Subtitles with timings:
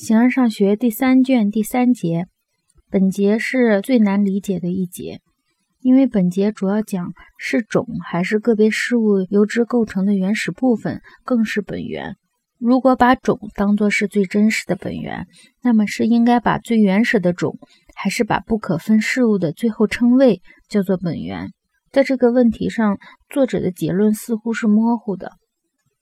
[0.00, 2.24] 形而上学第三卷第三节，
[2.90, 5.20] 本节是最难理解的一节，
[5.82, 12.16] 因为本节主要讲是种还是个别事物由之构成的原始部分，更是本源。
[12.58, 15.26] 如果把种当作是最真实的本源，
[15.62, 17.58] 那么是应该把最原始的种，
[17.94, 20.40] 还是把不可分事物的最后称谓
[20.70, 21.50] 叫做本源？
[21.92, 22.96] 在这个问题上，
[23.28, 25.32] 作者的结论似乎是模糊的。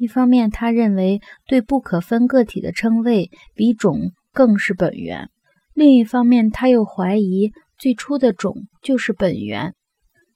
[0.00, 5.26] 一方面，他认为对不可分个体的称谓比种更是本源；
[5.74, 9.74] 另一方面，他又怀疑最初的种就是本源。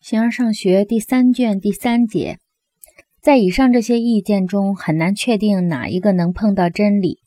[0.00, 2.38] 形而上学第三卷第三节，
[3.20, 7.18] 在以上这些意见中，很难确定哪一个能碰到真理。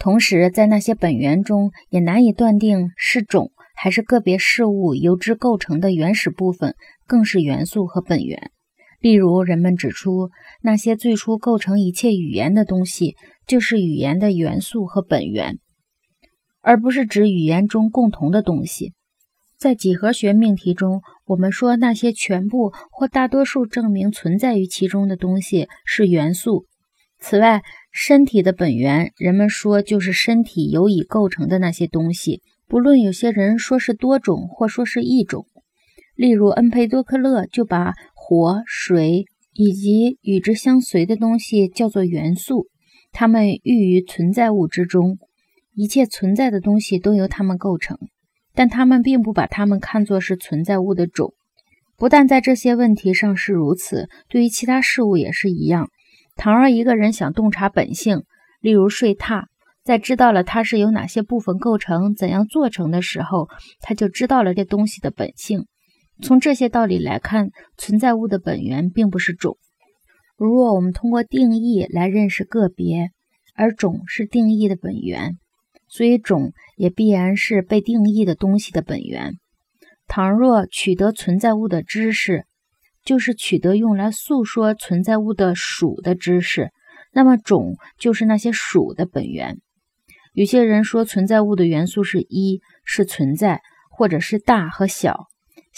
[0.00, 6.74] 同时，在那些本源中，也难以断定是种还是个别事物由之构成的原始部分
[7.06, 8.50] 更是元素和本源。
[9.00, 10.30] 例如，人们指出，
[10.60, 13.14] 那些最初构成一切语言的东西，
[13.46, 15.60] 就是语言的元素和本源，
[16.62, 18.94] 而不是指语言中共同的东西。
[19.56, 26.66] 在几何学命题中，我们说那些全部或大多数证明存在于其中的东西是元素。
[27.20, 35.46] 此外，身体的本源，人们说就是身体由以构成的那些东西，不论有些人说是多种，或说是一种。
[36.16, 37.94] 例如，恩培多克勒就把。
[38.28, 42.66] 火、水以及与之相随的东西叫做元素，
[43.10, 45.16] 它们寓于存在物之中，
[45.74, 47.96] 一切存在的东西都由它们构成，
[48.54, 51.32] 但他们并不把它们看作是存在物的种。
[51.96, 55.88] 不但在这些问题上是如此，对于其他事物也是一样。
[56.36, 58.24] 倘若一个人想洞察本性，
[58.60, 59.44] 例如睡榻，
[59.82, 63.48] 在知道了它是由哪些部分构成、怎样做成的时候，
[63.80, 65.64] 他就知道了这东西的本性。
[66.20, 69.56] 从这些道理来看，存在物的本源并不是种。
[70.36, 73.10] 如若我们通过定义来认识个别，
[73.54, 75.38] 而种是定义的本源，
[75.88, 79.34] 所以种也必然是被定义的东西的本源。
[80.08, 82.46] 倘若取得存在物的知识，
[83.04, 86.70] 就是取得用来诉说存在物的属的知识，
[87.12, 89.60] 那么种就是那些属的本源。
[90.34, 93.60] 有些人说存在物的元素是一，是存在，
[93.90, 95.27] 或者是大和小。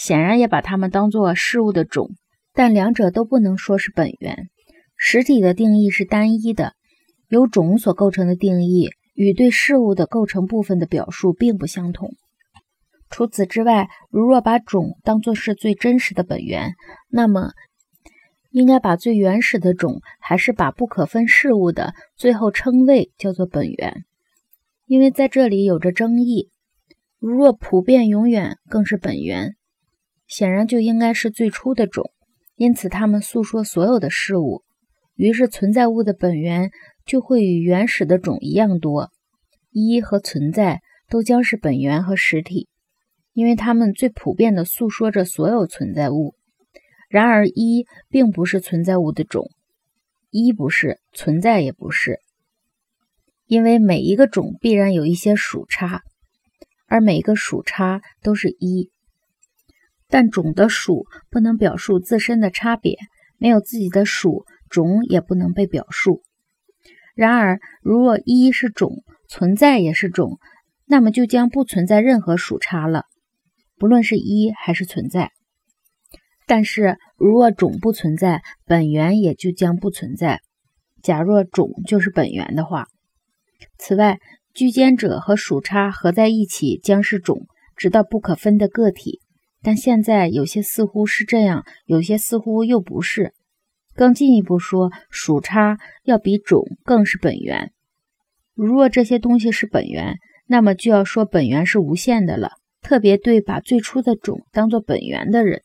[0.03, 2.15] 显然也把它们当作事物的种，
[2.55, 4.49] 但两者都不能说是本源。
[4.97, 6.73] 实体的定义是单一的，
[7.27, 12.15] 由种所构成的定义与对事物的构成部分的表述并不相同。
[13.11, 16.73] 除此之外，如若把种当作是最真实的本源，
[17.07, 17.51] 那么
[18.49, 24.03] 应该把最原始的种，还是把不可分事物的最后称谓叫做本源？
[24.87, 26.49] 因为在这里有着争议。
[27.19, 29.53] 如若普遍永远更是本源。
[30.31, 32.09] 显然就应该是最初的种，
[32.55, 34.63] 因此它们诉说所有的事物，
[35.15, 36.71] 于是存在物的本源
[37.05, 39.11] 就会与原始的种一样多。
[39.71, 42.69] 一和存在都将是本源和实体，
[43.33, 46.33] 因为它们最普遍的诉说着所有存在物。
[47.09, 49.49] 然而一并不是存在物的种，
[50.29, 52.21] 一不是存在也不是，
[53.47, 56.03] 因为每一个种必然有一些属差，
[56.87, 58.90] 而每个属差都是一。
[60.11, 62.97] 但种的属不能表述自身的差别，
[63.37, 66.21] 没有自己的属，种也不能被表述。
[67.15, 70.37] 然而，如若一是种，存在也是种，
[70.85, 73.05] 那么就将不存在任何属差了，
[73.77, 75.31] 不论是一还是存在。
[76.45, 80.41] 但是，如若种不存在，本源也就将不存在。
[81.01, 82.87] 假若种就是本源的话，
[83.77, 84.19] 此外，
[84.53, 89.21] 居间者和属差合在一起将是种，直到不可分的个体。
[89.61, 93.33] 但现在有些似乎是这样，有些似乎又不是。
[93.93, 97.71] 更进一步说，属差要比种更是本源。
[98.53, 100.17] 如若这些东西是本源，
[100.47, 102.53] 那么就要说本源是无限的了。
[102.81, 105.61] 特别对把最初的种当作本源的人，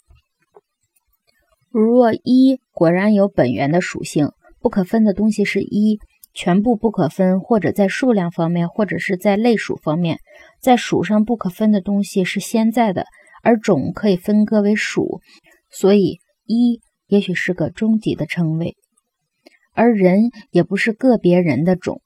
[1.70, 5.98] 如若一果然有本源的属性，不可分的东西是一，
[6.34, 10.18] 全部不可分，或者在数量方面，或者是在类属方面，
[10.60, 13.06] 在属上不可分的东西是先在的。
[13.46, 15.20] 而种可以分割为属，
[15.70, 18.74] 所以一也许是个终极的称谓。
[19.72, 22.02] 而人也不是个别人的种，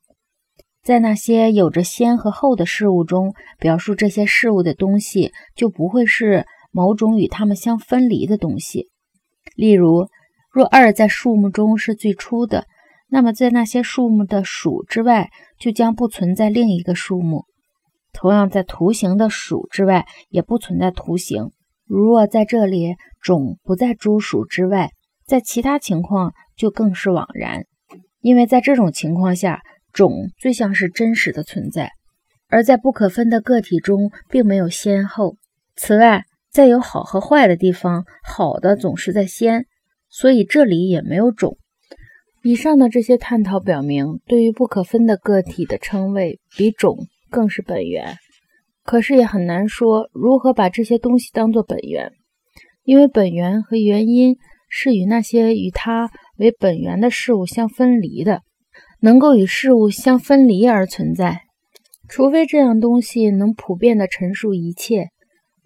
[0.82, 8.90] 在那些有着先和后的事物中，表述这些事物的东西就不会是某种与它们相分离的东西。
[9.56, 10.08] 例如，
[10.52, 12.66] 若二在数目中是最初的，
[13.08, 17.46] 那么在那些数目的属之外，就将不存在另一个数目。
[18.12, 21.50] 同样，在图形的属之外，也不存在图形。
[21.86, 24.90] 如若在这里种不在诸属之外，
[25.26, 27.64] 在其他情况就更是枉然，
[28.20, 29.60] 因为在这种情况下，
[29.92, 31.90] 种最像是真实的存在。
[32.48, 35.36] 而在不可分的个体中并没有先后。
[35.76, 39.66] 此外，在有好和坏的地方，好的总是在先，
[40.08, 41.56] 所以这里也没有种。
[42.42, 46.96] 以上的这些探讨表明，对于不可分的个体的称谓比种
[47.30, 48.16] 更是本源。
[48.82, 52.12] 可是也很难说如何把这些东西当作本源，
[52.82, 54.36] 因为本源和原因
[54.68, 58.42] 是与那些与它为本源的事物相分离的，
[59.00, 61.42] 能够与事物相分离而存在。
[62.08, 65.10] 除非这样东西能普遍地陈述一切。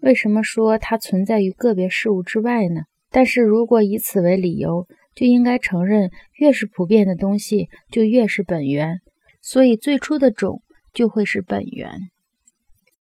[0.01, 2.81] 为什么说它存在于个别事物之外呢？
[3.09, 4.85] 但是如果以此为理由，
[5.15, 8.99] 就应该承认，越是普遍的东西就越是本源，
[9.41, 10.61] 所以最初的种
[10.95, 12.09] 就会是本源。